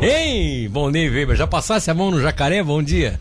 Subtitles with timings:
[0.00, 1.36] Ei, bom dia, Weber.
[1.36, 2.62] Já passasse a mão no jacaré?
[2.62, 3.18] Bom dia.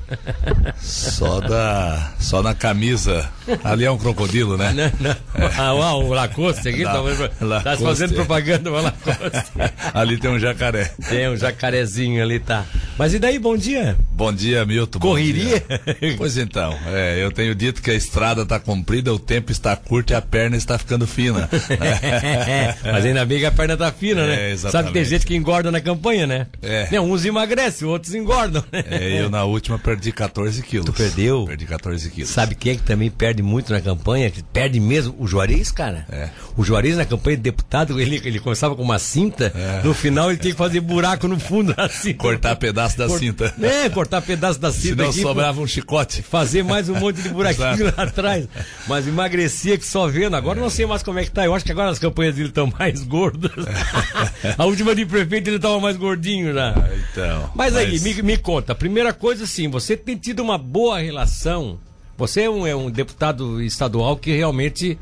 [0.80, 3.28] Só da, só na camisa.
[3.64, 4.74] Ali é um crocodilo, né?
[4.74, 5.12] Não, não.
[5.12, 5.52] É.
[5.58, 7.64] Ah, o Lacoste aqui, La- tá, Lacoste.
[7.64, 9.52] tá fazendo propaganda pra Lacoste.
[9.94, 10.92] Ali tem um jacaré.
[11.10, 12.64] Tem um jacarezinho ali, tá.
[12.98, 13.96] Mas e daí, bom dia?
[14.12, 15.00] Bom dia, Milton.
[15.00, 15.64] Correria?
[16.00, 16.16] dia.
[16.18, 20.12] Pois então, é, eu tenho dito que a estrada está comprida, o tempo está curto
[20.12, 21.50] e a perna está ficando fina.
[22.84, 24.52] Mas ainda bem que a perna tá fina, É, né?
[24.52, 24.72] exatamente.
[24.72, 26.48] Sabe que tem gente que engorda na campanha, né?
[26.68, 26.90] É.
[26.92, 28.64] Não, uns emagrecem, outros engordam.
[28.72, 30.86] É, eu na última perdi 14 quilos.
[30.86, 31.46] Tu perdeu?
[31.46, 32.30] Perdi 14 quilos.
[32.30, 34.30] Sabe quem é que também perde muito na campanha?
[34.30, 35.16] Que perde mesmo?
[35.18, 36.06] O Juarez, cara.
[36.12, 36.30] É.
[36.58, 39.54] O Juarez na campanha de deputado, ele, ele começava com uma cinta,
[39.84, 42.18] no final ele tinha que fazer buraco no fundo da cinta.
[42.20, 43.54] Cortar pedaço da Cor- cinta.
[43.62, 45.22] É, cortar pedaço da cinta Senão aqui.
[45.22, 46.22] sobrava um chicote.
[46.22, 48.48] Fazer mais um monte de buraquinho lá atrás.
[48.88, 50.36] Mas emagrecia que só vendo.
[50.36, 51.46] Agora eu não sei mais como é que tá.
[51.46, 53.52] Eu acho que agora as campanhas dele estão mais gordas.
[54.58, 56.90] A última de prefeito ele tava mais gordinho já.
[57.12, 57.52] Então.
[57.56, 58.76] Mas aí, me, me conta.
[58.76, 61.80] Primeira coisa, assim, você tem tido uma boa relação.
[62.18, 64.98] Você é um, é um deputado estadual que realmente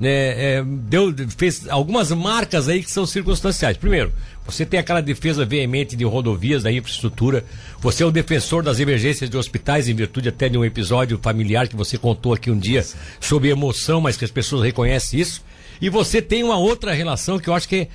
[0.00, 3.76] né, é, deu, fez algumas marcas aí que são circunstanciais.
[3.76, 4.12] Primeiro,
[4.46, 7.44] você tem aquela defesa veemente de rodovias, da infraestrutura.
[7.80, 11.68] Você é o defensor das emergências de hospitais, em virtude até de um episódio familiar
[11.68, 12.84] que você contou aqui um dia
[13.20, 15.44] sobre emoção, mas que as pessoas reconhecem isso.
[15.80, 17.88] E você tem uma outra relação que eu acho que é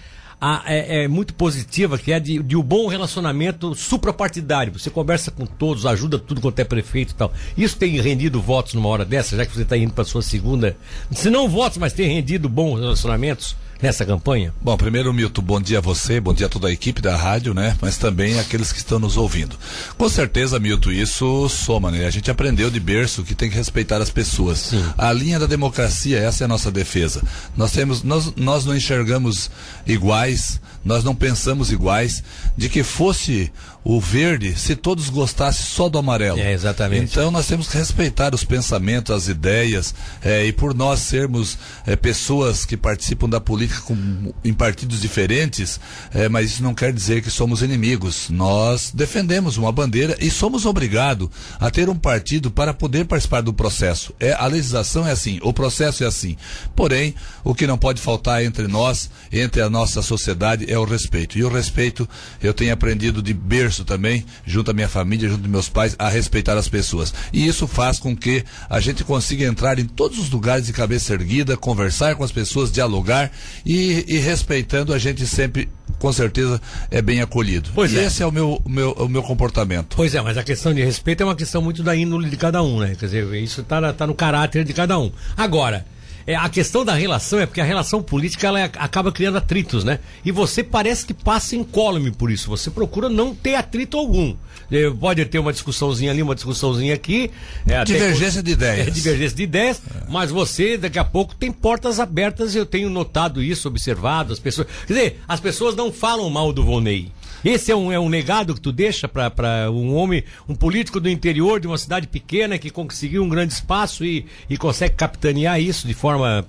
[0.48, 4.72] a- é, é muito positiva, que é de, de um bom relacionamento suprapartidário.
[4.78, 7.34] Você conversa com todos, ajuda tudo quanto é prefeito e tal.
[7.58, 10.78] Isso tem rendido votos numa hora dessa, já que você está indo para sua segunda.
[11.12, 14.54] Se não votos, mas tem rendido bons relacionamentos nessa campanha?
[14.62, 17.54] Bom, primeiro, Milton, bom dia a você, bom dia a toda a equipe da rádio,
[17.54, 17.76] né?
[17.82, 19.58] Mas também aqueles que estão nos ouvindo.
[19.98, 22.06] Com certeza, Milton, isso soma, né?
[22.06, 24.72] A gente aprendeu de berço que tem que respeitar as pessoas.
[24.98, 27.22] A linha da democracia, essa é a nossa defesa.
[27.56, 29.52] Nós temos, nós, nós não enxergamos
[29.86, 32.24] iguais, nós não pensamos iguais,
[32.58, 33.52] de que fosse
[33.84, 36.40] o verde se todos gostassem só do amarelo.
[36.40, 37.12] É, exatamente.
[37.12, 41.96] Então nós temos que respeitar os pensamentos, as ideias, eh, e por nós sermos eh,
[41.96, 45.80] pessoas que participam da política com- em partidos diferentes,
[46.14, 48.30] eh, mas isso não quer dizer que somos inimigos.
[48.30, 53.54] Nós defendemos uma bandeira e somos obrigados a ter um partido para poder participar do
[53.54, 54.14] processo.
[54.20, 56.36] É, a legislação é assim, o processo é assim.
[56.76, 61.38] Porém, o que não pode faltar entre nós, entre a nossa sociedade, é o respeito.
[61.38, 62.08] E o respeito
[62.42, 66.10] eu tenho aprendido de berço também, junto à minha família, junto aos meus pais, a
[66.10, 67.14] respeitar as pessoas.
[67.32, 71.14] E isso faz com que a gente consiga entrar em todos os lugares de cabeça
[71.14, 73.32] erguida, conversar com as pessoas, dialogar
[73.66, 77.70] e, e respeitando a gente sempre, com certeza, é bem acolhido.
[77.76, 78.06] Pois e é.
[78.06, 79.96] esse é o meu, meu, o meu comportamento.
[79.96, 82.64] Pois é, mas a questão de respeito é uma questão muito da índole de cada
[82.64, 82.96] um, né?
[83.00, 85.12] Quer dizer, isso tá, na- tá no caráter de cada um.
[85.38, 85.86] Agora,
[86.28, 89.84] é, a questão da relação é porque a relação política ela é- acaba criando atritos,
[89.84, 90.00] né?
[90.24, 92.50] E você parece que passa incólume por isso.
[92.50, 94.36] Você procura não ter atrito algum.
[94.72, 97.30] É, Pode ter uma discussãozinha ali, uma discussãozinha aqui.
[97.68, 98.88] é, até Divergência de ideias.
[98.88, 103.44] É, divergência de ideias, mas você daqui a pouco tem portas abertas, eu tenho notado
[103.44, 104.68] isso, observado, as pessoas.
[104.88, 107.12] Quer dizer, as pessoas não falam mal do Volney.
[107.46, 111.08] Esse é um, é um legado que tu deixa para um homem, um político do
[111.08, 115.88] interior de uma cidade pequena que conseguiu um grande espaço e, e consegue capitanear isso
[115.88, 116.44] de forma.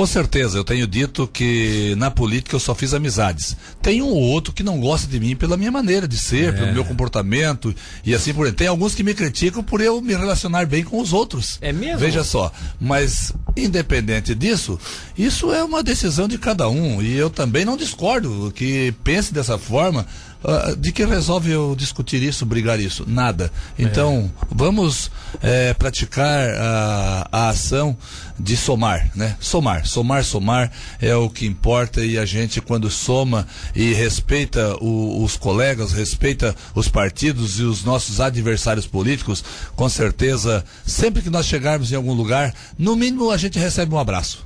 [0.00, 3.54] Com certeza, eu tenho dito que na política eu só fiz amizades.
[3.82, 6.52] Tem um ou outro que não gosta de mim pela minha maneira de ser, É.
[6.52, 8.56] pelo meu comportamento e assim por diante.
[8.56, 11.58] Tem alguns que me criticam por eu me relacionar bem com os outros.
[11.60, 11.98] É mesmo?
[11.98, 12.50] Veja só,
[12.80, 14.80] mas independente disso,
[15.18, 19.58] isso é uma decisão de cada um e eu também não discordo que pense dessa
[19.58, 20.06] forma.
[20.44, 23.04] Ah, de que resolve eu discutir isso, brigar isso?
[23.06, 23.52] Nada.
[23.78, 25.10] Então, vamos
[25.42, 27.96] eh, praticar a, a ação
[28.38, 29.36] de somar, né?
[29.38, 30.70] Somar, somar, somar
[31.00, 33.46] é o que importa e a gente quando soma
[33.76, 39.44] e respeita o- os colegas, respeita os partidos e os nossos adversários políticos,
[39.76, 43.98] com certeza, sempre que nós chegarmos em algum lugar, no mínimo a gente recebe um
[43.98, 44.44] abraço.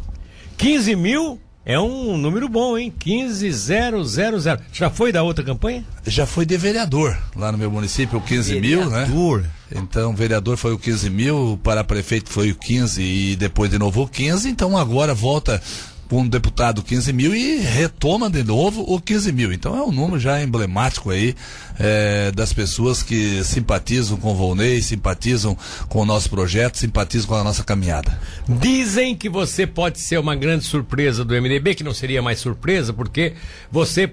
[0.57, 2.93] 15 mil é um número bom, hein?
[2.99, 4.05] 15000.
[4.73, 5.85] Já foi da outra campanha?
[6.07, 9.05] Já foi de vereador lá no meu município, o 15 mil, né?
[9.05, 9.47] Vereador.
[9.75, 14.03] Então, vereador foi o 15 mil, para prefeito foi o 15 e depois de novo
[14.03, 14.49] o 15.
[14.49, 15.61] Então, agora volta
[16.11, 19.53] um deputado 15 mil e retoma de novo o 15 mil.
[19.53, 21.35] Então, é um número já emblemático aí
[21.79, 25.57] eh, das pessoas que simpatizam com o Volney, simpatizam
[25.89, 28.19] com o nosso projeto, simpatizam com a nossa caminhada.
[28.49, 32.93] Dizem que você pode ser uma grande surpresa do MDB, que não seria mais surpresa,
[32.93, 33.35] porque
[33.71, 34.13] você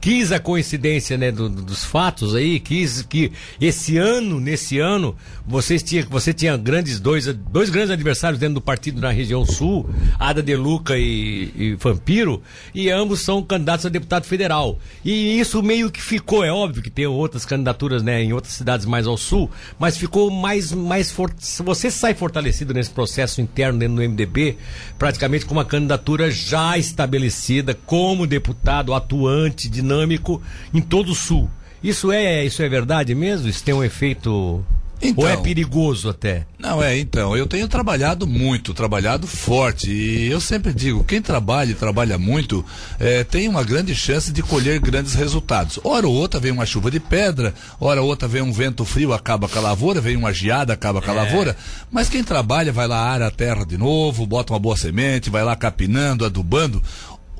[0.00, 5.16] quis a coincidência né, do, dos fatos aí, quis que esse ano, nesse ano,
[5.46, 9.88] vocês tinha, você tinha grandes dois, dois grandes adversários dentro do partido na região sul,
[10.18, 12.42] Ada de Luca e, e Vampiro,
[12.74, 14.78] e ambos são candidatos a deputado federal.
[15.04, 18.86] E isso meio que ficou, é óbvio que tem outras candidaturas né, em outras cidades
[18.86, 21.32] mais ao sul, mas ficou mais, mais for...
[21.64, 24.56] você sai fortalecido nesse processo interno dentro do MDB,
[24.98, 30.42] praticamente com uma candidatura já estabelecida como deputado atuante, dinâmico
[30.74, 31.48] em todo o sul.
[31.82, 33.48] Isso é, isso é verdade mesmo?
[33.48, 34.64] Isso tem um efeito
[35.00, 36.46] então, Ou é perigoso até?
[36.58, 41.70] Não, é, então, eu tenho trabalhado muito, trabalhado forte, e eu sempre digo, quem trabalha
[41.70, 42.64] e trabalha muito,
[42.98, 45.78] é, tem uma grande chance de colher grandes resultados.
[45.84, 49.12] Hora ou outra vem uma chuva de pedra, hora ou outra vem um vento frio,
[49.12, 51.16] acaba com a lavoura, vem uma geada, acaba com a é.
[51.16, 51.56] lavoura,
[51.90, 55.44] mas quem trabalha vai lá, ara a terra de novo, bota uma boa semente, vai
[55.44, 56.82] lá capinando, adubando,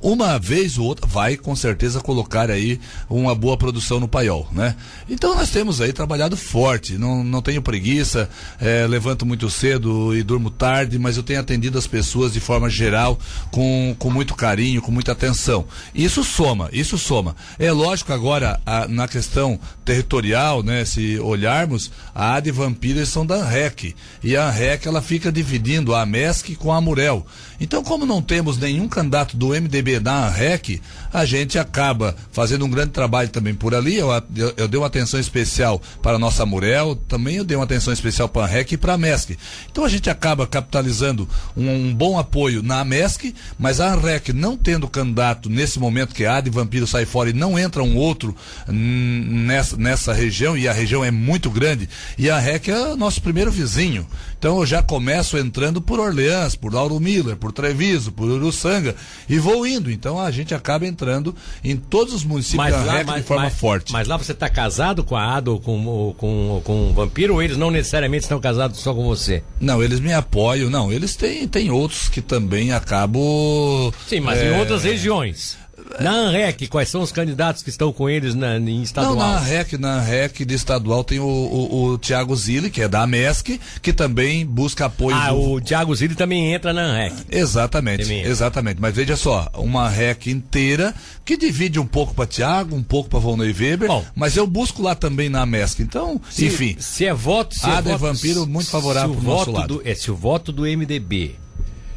[0.02, 2.78] uma vez ou outra vai com certeza colocar aí
[3.08, 4.76] uma boa produção no paiol, né?
[5.08, 8.28] Então nós temos aí trabalhado forte, não, não tenho preguiça,
[8.60, 12.68] é, levanto muito cedo e durmo tarde, mas eu tenho atendido as pessoas de forma
[12.68, 13.18] geral
[13.50, 15.64] com, com muito carinho, com muita atenção.
[15.94, 17.34] Isso soma, isso soma.
[17.58, 20.84] É lógico agora a, na questão territorial, né?
[20.84, 26.04] Se olharmos, a AD Vampiras são da ANREC e a ANREC ela fica dividindo a
[26.04, 27.26] MESC com a Murel.
[27.58, 30.80] Então como não temos nenhum candidato do MDB PCB na REC,
[31.12, 33.96] a gente acaba fazendo um grande trabalho também por ali.
[33.96, 37.64] Eu, eu, eu dei uma atenção especial para a nossa Murel, também eu dei uma
[37.64, 39.38] atenção especial para a REC e para a MESC.
[39.70, 44.56] Então a gente acaba capitalizando um, um, bom apoio na MESC, mas a REC não
[44.56, 48.34] tendo candidato nesse momento que a AD Vampiro sai fora e não entra um outro
[48.68, 53.50] nessa, nessa região, e a região é muito grande, e a REC é nosso primeiro
[53.50, 54.06] vizinho.
[54.38, 58.94] Então eu já começo entrando por Orleans, por Lauro Miller, por Treviso, por Uruçanga
[59.28, 59.75] e vou indo.
[59.90, 63.44] Então a gente acaba entrando em todos os municípios mas da lá, mas, de forma
[63.44, 63.92] mas, forte.
[63.92, 67.42] Mas lá você está casado com a Ada ou com, com, com o Vampiro ou
[67.42, 69.42] eles não necessariamente estão casados só com você?
[69.60, 70.70] Não, eles me apoiam.
[70.70, 73.92] Não, eles têm, têm outros que também acabam.
[74.06, 74.52] Sim, mas é...
[74.52, 75.56] em outras regiões.
[76.00, 79.14] Na ANREC, quais são os candidatos que estão com eles na, em estadual?
[79.14, 82.88] Não, na ANREC, na ANREC de estadual tem o, o, o Tiago Zilli, que é
[82.88, 85.16] da MESC, que também busca apoio.
[85.16, 85.52] Ah, do...
[85.52, 87.14] o Tiago Zilli também entra na ANREC.
[87.30, 88.80] Exatamente, exatamente.
[88.80, 90.94] Mas veja só, uma ANREC inteira
[91.24, 94.82] que divide um pouco para Tiago, um pouco para Volney Weber, Bom, mas eu busco
[94.82, 95.82] lá também na MESC.
[95.82, 96.76] Então, se, enfim.
[96.78, 99.78] Se é voto, se é voto, Vampiro muito favorável para o nosso lado.
[99.78, 101.45] Do, é, se o voto do MDB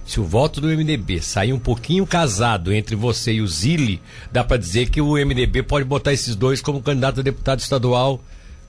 [0.09, 4.01] se o voto do MDB sair um pouquinho casado entre você e o Zilli,
[4.31, 8.19] dá para dizer que o MDB pode botar esses dois como candidato a deputado estadual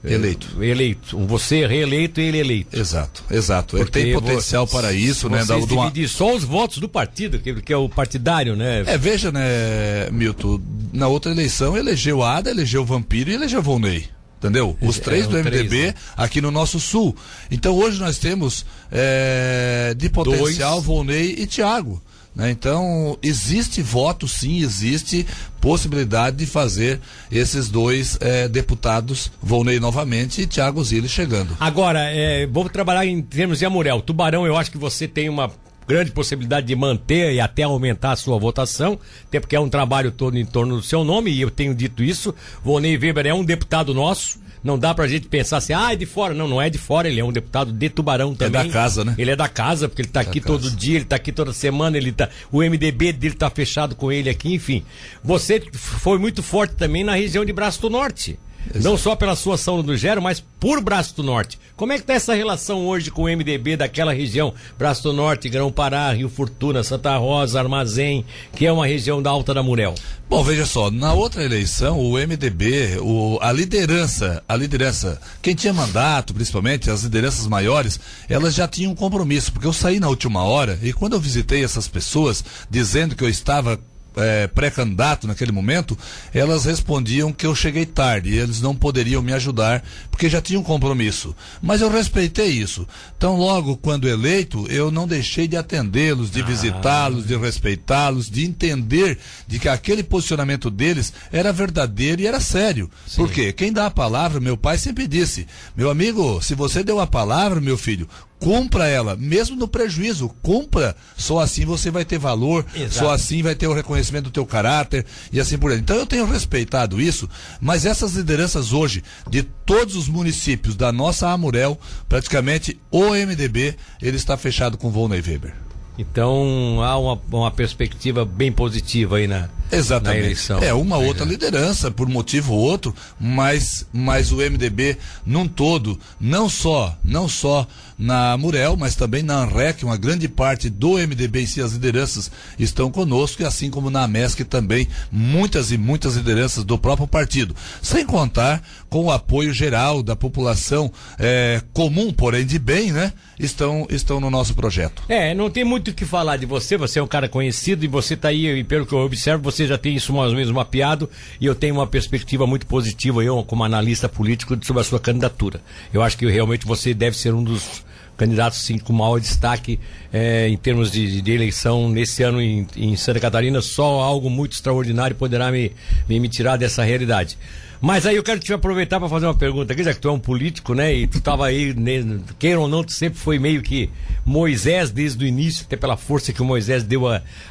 [0.03, 0.63] eh, Eleito.
[0.63, 1.17] Eleito.
[1.25, 2.79] Você reeleito e ele eleito.
[2.79, 3.77] Exato, exato.
[3.77, 5.43] Porque ele tem potencial para isso, né?
[5.45, 5.91] Da, uma...
[6.07, 8.83] só os votos do partido, que, que, é o partidário, né?
[8.85, 10.59] É, veja, né, Milton,
[10.93, 14.07] na outra eleição elegeu Ada, elegeu Vampiro e elegeu Volney
[14.41, 14.75] entendeu?
[14.81, 15.93] Os é, três é, do MDB três, né?
[16.17, 17.15] aqui no nosso sul.
[17.49, 20.85] Então hoje nós temos é, de potencial Dois.
[20.85, 22.01] Volney e Thiago.
[22.33, 22.49] Né?
[22.49, 25.27] Então, existe voto, sim, existe
[25.59, 26.99] possibilidade de fazer
[27.29, 31.55] esses dois é, deputados, Volney novamente e Thiago Zilli chegando.
[31.59, 34.01] Agora, é, vamos trabalhar em termos de Amurel.
[34.01, 35.51] Tubarão, eu acho que você tem uma
[35.91, 38.97] grande possibilidade de manter e até aumentar a sua votação,
[39.27, 42.01] até porque é um trabalho todo em torno do seu nome, e eu tenho dito
[42.01, 42.33] isso.
[42.63, 44.39] Volney Weber é um deputado nosso.
[44.63, 46.33] Não dá pra gente pensar assim, ah, é de fora.
[46.33, 48.61] Não, não é de fora, ele é um deputado de Tubarão também.
[48.61, 49.15] É da casa, né?
[49.17, 51.51] Ele é da casa, porque ele tá é aqui todo dia, ele tá aqui toda
[51.51, 52.29] semana, ele tá.
[52.51, 54.83] O MDB dele tá fechado com ele aqui, enfim.
[55.23, 58.39] Você foi muito forte também na região de Braço do Norte.
[58.69, 58.83] Exato.
[58.83, 61.59] Não só pela sua do Gero, mas por Braço do Norte.
[61.75, 64.53] Como é que está essa relação hoje com o MDB daquela região?
[64.77, 68.23] Braço do Norte, Grão Pará, Rio Fortuna, Santa Rosa, Armazém,
[68.55, 69.95] que é uma região da Alta da Murel.
[70.29, 75.73] Bom, veja só, na outra eleição, o MDB, o, a liderança, a liderança, quem tinha
[75.73, 80.43] mandato, principalmente, as lideranças maiores, elas já tinham um compromisso, porque eu saí na última
[80.43, 83.77] hora e quando eu visitei essas pessoas, dizendo que eu estava
[84.15, 85.97] é, pré-candidato naquele momento,
[86.33, 90.61] elas respondiam que eu cheguei tarde e eles não poderiam me ajudar porque já tinham
[90.61, 91.35] um compromisso.
[91.61, 92.87] Mas eu respeitei isso.
[93.17, 96.45] Então, logo quando eleito, eu não deixei de atendê-los, de ah.
[96.45, 102.89] visitá-los, de respeitá-los, de entender de que aquele posicionamento deles era verdadeiro e era sério.
[103.07, 103.17] Sim.
[103.17, 107.07] Porque quem dá a palavra, meu pai sempre disse: meu amigo, se você deu a
[107.07, 108.07] palavra, meu filho,
[108.41, 110.95] compra ela, mesmo no prejuízo, compra.
[111.15, 112.93] Só assim você vai ter valor, Exato.
[112.95, 115.77] só assim vai ter o reconhecimento do teu caráter e assim por aí.
[115.77, 117.29] Então eu tenho respeitado isso,
[117.61, 121.79] mas essas lideranças hoje de todos os municípios da nossa Amurel,
[122.09, 125.53] praticamente o MDB, ele está fechado com Volney Weber.
[125.97, 130.19] Então há uma, uma perspectiva bem positiva aí na, Exatamente.
[130.19, 130.59] na eleição.
[130.59, 136.49] É uma outra liderança, por motivo ou outro, mas, mas o MDB num todo, não
[136.49, 137.67] só, não só
[137.97, 142.31] na Murel, mas também na ANREC, uma grande parte do MDB em si, as lideranças
[142.57, 147.55] estão conosco, e assim como na MESC também, muitas e muitas lideranças do próprio partido.
[147.81, 153.13] Sem contar com o apoio geral da população é, comum, porém de bem, né?
[153.39, 155.03] Estão, estão no nosso projeto.
[155.07, 157.87] É, não tem muito o que falar de você, você é um cara conhecido e
[157.87, 160.51] você está aí, e pelo que eu observo, você já tem isso mais ou menos
[160.51, 161.09] mapeado
[161.39, 165.61] e eu tenho uma perspectiva muito positiva, eu como analista político, sobre a sua candidatura.
[165.93, 167.83] Eu acho que realmente você deve ser um dos
[168.17, 169.79] candidatos sim, com maior destaque
[170.13, 173.61] é, em termos de, de, eleição nesse ano em, em, Santa Catarina.
[173.61, 175.71] Só algo muito extraordinário poderá me,
[176.07, 177.37] me, me tirar dessa realidade.
[177.81, 180.11] Mas aí eu quero te aproveitar para fazer uma pergunta aqui, já que tu é
[180.11, 180.93] um político, né?
[180.93, 183.89] E tu estava aí, né, queira ou não, tu sempre foi meio que
[184.23, 187.05] Moisés desde o início, até pela força que o Moisés deu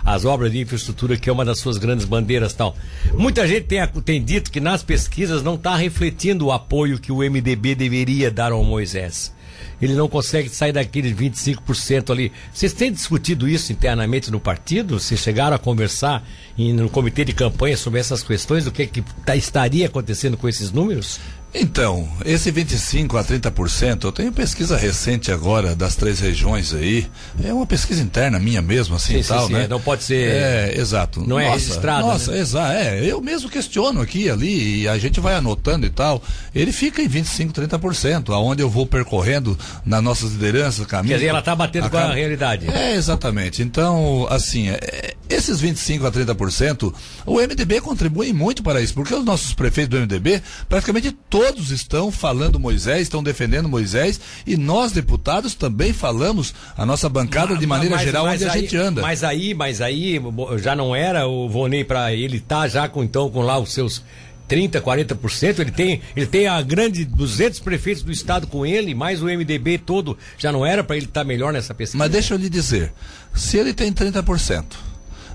[0.04, 2.76] às obras de infraestrutura, que é uma das suas grandes bandeiras tal.
[3.14, 7.28] Muita gente tem, tem dito que nas pesquisas não está refletindo o apoio que o
[7.28, 9.34] MDB deveria dar ao Moisés
[9.80, 12.32] ele não consegue sair daqueles 25% ali.
[12.52, 14.98] Vocês têm discutido isso internamente no partido?
[14.98, 16.26] Vocês chegaram a conversar
[16.58, 20.48] em, no comitê de campanha sobre essas questões, o que, que tá, estaria acontecendo com
[20.48, 21.18] esses números?
[21.52, 27.06] Então, esse 25 a 30%, eu tenho pesquisa recente agora das três regiões aí.
[27.42, 29.62] É uma pesquisa interna minha mesmo, assim sim, tal, sim, né?
[29.62, 30.30] Sim, não pode ser.
[30.30, 31.26] É, exato.
[31.26, 32.06] Não é nossa, é registrado.
[32.06, 32.38] Nossa, né?
[32.38, 32.72] exato.
[32.72, 36.22] É, eu mesmo questiono aqui ali e a gente vai anotando e tal.
[36.54, 41.08] Ele fica em 25, 30%, aonde eu vou percorrendo nas nossas lideranças, caminho.
[41.10, 42.70] Quer dizer, ela está batendo com a realidade.
[42.70, 43.60] É, exatamente.
[43.60, 46.92] Então, assim, é, esses 25 a 30%,
[47.24, 52.10] o MDB contribui muito para isso, porque os nossos prefeitos do MDB, praticamente todos estão
[52.10, 57.66] falando Moisés, estão defendendo Moisés, e nós, deputados, também falamos, a nossa bancada, mas, de
[57.66, 59.02] maneira mas, geral, mas onde aí, a gente anda.
[59.02, 60.20] Mas aí, mas aí,
[60.58, 63.72] já não era o Vonei para ele estar tá já com, então, com lá os
[63.72, 64.02] seus
[64.48, 69.22] 30, 40%, ele tem, ele tem a grande 200 prefeitos do estado com ele, mais
[69.22, 71.98] o MDB todo, já não era para ele estar tá melhor nessa pesquisa?
[72.02, 72.92] Mas deixa eu lhe dizer,
[73.32, 74.89] se ele tem 30%,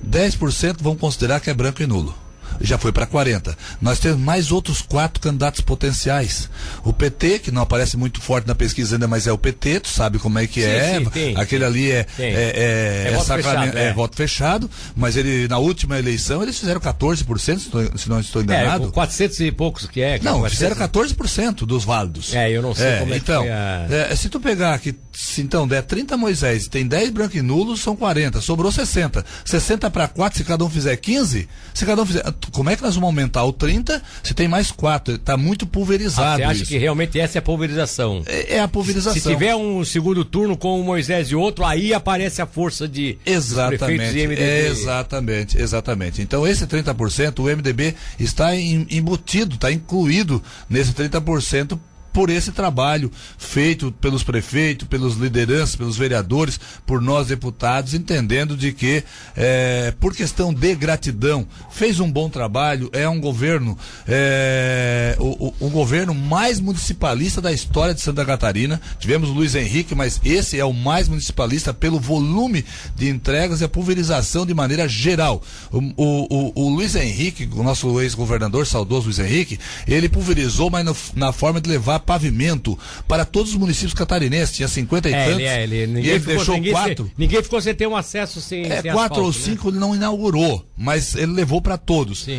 [0.05, 2.25] 10% vão considerar que é branco e nulo
[2.62, 3.55] já foi para 40.
[3.81, 6.50] Nós temos mais outros quatro candidatos potenciais.
[6.83, 9.89] O PT, que não aparece muito forte na pesquisa ainda, mas é o PT, tu
[9.89, 11.00] sabe como é que sim, é.
[11.00, 15.47] Sim, tem, Aquele ali é, é, é, é, voto fechado, é, voto fechado, mas ele
[15.47, 18.88] na última eleição eles fizeram 14%, se não, se não estou enganado.
[18.88, 20.19] É, 400 e poucos que é.
[20.19, 20.75] Que não, 400...
[20.75, 22.33] fizeram 14% dos válidos.
[22.33, 23.50] É, eu não sei como é então, que
[23.88, 24.15] foi a...
[24.15, 27.95] se tu pegar aqui, se então der 30 Moisés, tem 10 branco e nulos, são
[27.95, 29.25] 40, sobrou 60.
[29.43, 32.83] 60 para 4, se cada um fizer 15, se cada um fizer como é que
[32.83, 35.15] nós vamos aumentar o 30 se tem mais 4?
[35.15, 36.27] Está muito pulverizado.
[36.27, 36.71] Ah, você acha isso.
[36.71, 38.23] que realmente essa é a pulverização?
[38.25, 39.13] É, é a pulverização.
[39.13, 42.87] Se, se, tiver um segundo turno com o Moisés e outro, aí aparece a força
[42.87, 46.21] de exatamente, Exatamente, exatamente.
[46.21, 51.79] Então esse 30%, o MDB está embutido, está incluído nesse 30%
[52.15, 58.72] por esse trabalho feito pelos prefeitos, pelos lideranças, pelos vereadores, por nós deputados, entendendo de
[58.72, 59.03] que,
[59.36, 65.55] é, por questão de gratidão, fez um bom trabalho, é um governo, é, o, o,
[65.67, 68.79] o, governo mais municipalista da história de Santa Catarina.
[68.98, 72.63] Tivemos o Luiz Henrique, mas esse é o mais municipalista pelo volume
[72.95, 75.43] de entregas e a pulverização de maneira geral.
[75.69, 80.95] O, o, o Luiz Henrique, o nosso ex-governador, saudoso Luiz Henrique, ele pulverizou, mas no,
[81.13, 84.55] na forma de levar pavimento para todos os municípios catarinenses.
[84.55, 85.39] Tinha 50 e é, tantos.
[85.39, 87.12] Ele, é, ele, ninguém e ele ficou, deixou ninguém quatro.
[87.17, 88.65] Ninguém ficou sem ter um acesso sem.
[88.65, 89.33] É, sem quatro asfalto, ou né?
[89.33, 92.27] cinco ele não inaugurou, mas ele levou para todos.
[92.27, 92.38] Uh,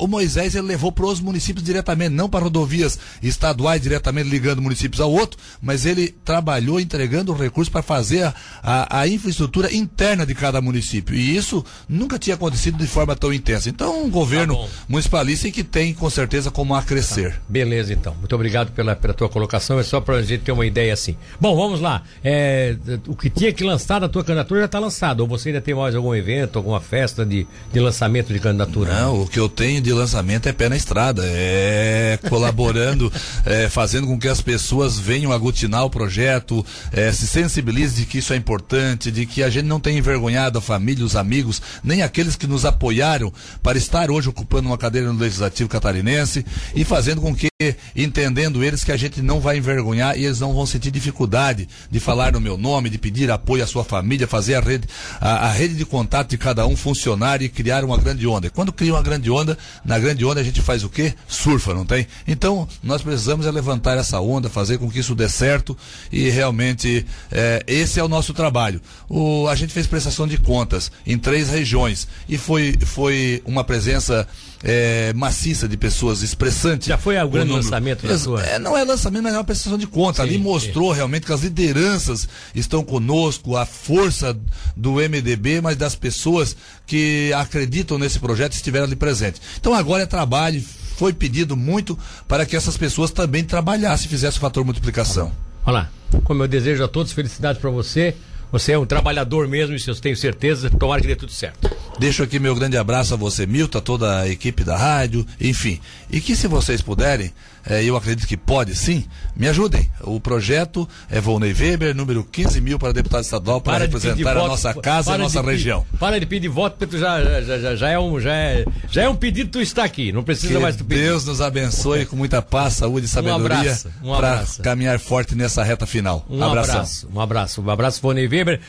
[0.00, 5.00] o Moisés ele levou para os municípios diretamente, não para rodovias estaduais diretamente ligando municípios
[5.00, 10.34] ao outro, mas ele trabalhou entregando recursos para fazer a, a, a, infraestrutura interna de
[10.34, 11.14] cada município.
[11.14, 13.68] E isso nunca tinha acontecido de forma tão intensa.
[13.68, 17.32] Então, um governo tá municipalista que tem com certeza como a crescer.
[17.32, 17.40] Tá.
[17.48, 18.14] Beleza, então.
[18.14, 21.16] Muito obrigado pela pela tua colocação, é só para a gente ter uma ideia assim.
[21.40, 22.02] Bom, vamos lá.
[22.22, 22.76] É,
[23.08, 25.20] o que tinha que lançar da tua candidatura já está lançado.
[25.20, 28.94] Ou você ainda tem mais algum evento, alguma festa de, de lançamento de candidatura?
[28.94, 31.22] Não, o que eu tenho de lançamento é pé na estrada.
[31.26, 33.12] É colaborando,
[33.44, 38.18] é, fazendo com que as pessoas venham aglutinar o projeto, é, se sensibilizem de que
[38.18, 42.02] isso é importante, de que a gente não tem envergonhado a família, os amigos, nem
[42.02, 43.32] aqueles que nos apoiaram
[43.62, 47.51] para estar hoje ocupando uma cadeira no Legislativo Catarinense e fazendo com que
[47.94, 52.00] entendendo eles que a gente não vai envergonhar e eles não vão sentir dificuldade de
[52.00, 54.88] falar no meu nome, de pedir apoio à sua família, fazer a rede,
[55.20, 58.50] a, a rede de contato de cada um funcionar e criar uma grande onda.
[58.50, 61.14] Quando cria uma grande onda, na grande onda a gente faz o quê?
[61.28, 62.06] Surfa, não tem?
[62.26, 65.76] Então, nós precisamos é levantar essa onda, fazer com que isso dê certo
[66.10, 68.80] e realmente é, esse é o nosso trabalho.
[69.08, 74.26] O, a gente fez prestação de contas em três regiões e foi, foi uma presença
[74.62, 76.88] é, maciça de pessoas expressantes.
[76.88, 77.64] Já foi o grande número.
[77.64, 78.42] lançamento da sua?
[78.42, 80.22] É, não é lançamento, mas é uma prestação de conta.
[80.22, 80.96] Sim, Ali mostrou sim.
[80.96, 84.36] realmente que as lideranças estão conosco, a força
[84.76, 86.56] do MDB, mas das pessoas
[86.86, 89.40] que acreditam nesse projeto estiveram ali presentes.
[89.58, 90.62] Então agora é trabalho,
[90.96, 95.32] foi pedido muito para que essas pessoas também trabalhassem, fizessem o fator multiplicação.
[95.64, 95.90] Olha lá,
[96.24, 98.14] como eu desejo a todos felicidades para você.
[98.50, 100.68] Você é um trabalhador mesmo, isso eu tenho certeza.
[100.68, 101.71] Tomara que dê tudo certo.
[101.98, 105.80] Deixo aqui meu grande abraço a você, Milton, a toda a equipe da rádio, enfim.
[106.10, 107.32] E que se vocês puderem,
[107.64, 109.04] é, eu acredito que pode sim,
[109.36, 109.88] me ajudem.
[110.00, 114.48] O projeto é Volney Weber, número 15 mil para deputado estadual, para, para representar a
[114.48, 115.84] nossa casa e a nossa região.
[115.98, 119.02] para de pedir voto, porque tu já, já, já, já, é um, já, é, já
[119.02, 121.02] é um pedido tu está aqui, não precisa que mais tu pedir.
[121.02, 125.62] Deus nos abençoe com muita paz, saúde e sabedoria um um para caminhar forte nessa
[125.62, 126.26] reta final.
[126.28, 127.08] Um abraço.
[127.12, 128.60] Um abraço, um abraço, Volney Weber.